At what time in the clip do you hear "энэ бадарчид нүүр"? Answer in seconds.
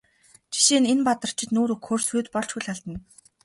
0.93-1.73